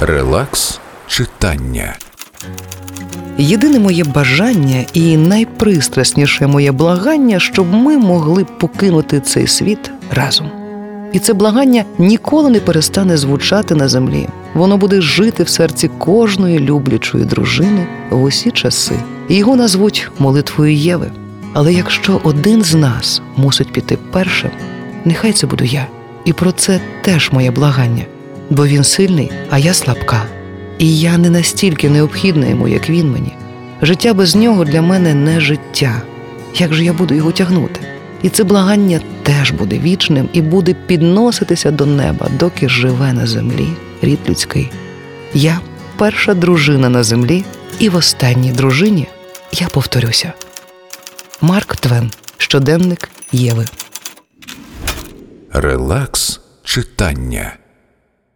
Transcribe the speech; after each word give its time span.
Релакс 0.00 0.80
читання. 1.06 1.96
Єдине 3.38 3.78
моє 3.78 4.04
бажання 4.04 4.84
і 4.92 5.16
найпристрасніше 5.16 6.46
моє 6.46 6.72
благання, 6.72 7.38
щоб 7.38 7.74
ми 7.74 7.98
могли 7.98 8.44
покинути 8.44 9.20
цей 9.20 9.46
світ 9.46 9.90
разом. 10.10 10.50
І 11.12 11.18
це 11.18 11.32
благання 11.32 11.84
ніколи 11.98 12.50
не 12.50 12.60
перестане 12.60 13.16
звучати 13.16 13.74
на 13.74 13.88
землі. 13.88 14.28
Воно 14.54 14.76
буде 14.76 15.00
жити 15.00 15.42
в 15.42 15.48
серці 15.48 15.90
кожної 15.98 16.58
люблячої 16.58 17.24
дружини 17.24 17.86
в 18.10 18.22
усі 18.22 18.50
часи. 18.50 18.94
Його 19.28 19.56
назвуть 19.56 20.10
молитвою 20.18 20.74
Єви. 20.74 21.10
Але 21.52 21.72
якщо 21.72 22.20
один 22.24 22.62
з 22.62 22.74
нас 22.74 23.22
мусить 23.36 23.72
піти 23.72 23.98
першим, 24.12 24.50
нехай 25.04 25.32
це 25.32 25.46
буду 25.46 25.64
я. 25.64 25.86
І 26.24 26.32
про 26.32 26.52
це 26.52 26.80
теж 27.02 27.32
моє 27.32 27.50
благання, 27.50 28.04
бо 28.50 28.66
він 28.66 28.84
сильний, 28.84 29.30
а 29.50 29.58
я 29.58 29.74
слабка. 29.74 30.22
І 30.78 30.98
я 31.00 31.18
не 31.18 31.30
настільки 31.30 31.90
необхідна 31.90 32.46
йому, 32.46 32.68
як 32.68 32.90
він 32.90 33.10
мені. 33.10 33.32
Життя 33.82 34.14
без 34.14 34.36
нього 34.36 34.64
для 34.64 34.82
мене 34.82 35.14
не 35.14 35.40
життя. 35.40 36.02
Як 36.54 36.74
же 36.74 36.84
я 36.84 36.92
буду 36.92 37.14
його 37.14 37.32
тягнути? 37.32 37.80
І 38.22 38.28
це 38.28 38.44
благання 38.44 39.00
теж 39.22 39.50
буде 39.50 39.78
вічним 39.78 40.28
і 40.32 40.42
буде 40.42 40.74
підноситися 40.86 41.70
до 41.70 41.86
неба, 41.86 42.28
доки 42.38 42.68
живе 42.68 43.12
на 43.12 43.26
землі 43.26 43.68
рід 44.02 44.18
людський. 44.28 44.70
Я 45.34 45.60
перша 45.96 46.34
дружина 46.34 46.88
на 46.88 47.02
землі, 47.02 47.44
і 47.78 47.88
в 47.88 47.96
останній 47.96 48.52
дружині 48.52 49.08
я 49.52 49.68
повторюся. 49.68 50.32
Марк 51.40 51.76
Твен, 51.76 52.10
щоденник 52.38 53.08
Єви. 53.32 53.64
Релакс 55.52 56.40
читання. 56.64 57.56